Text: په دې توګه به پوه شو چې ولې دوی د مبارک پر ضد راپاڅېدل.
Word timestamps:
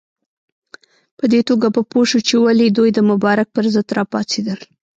په 1.17 1.25
دې 1.31 1.41
توګه 1.49 1.67
به 1.75 1.81
پوه 1.91 2.05
شو 2.09 2.19
چې 2.27 2.35
ولې 2.43 2.67
دوی 2.77 2.89
د 2.93 2.99
مبارک 3.09 3.47
پر 3.55 3.65
ضد 3.73 3.87
راپاڅېدل. 3.97 4.59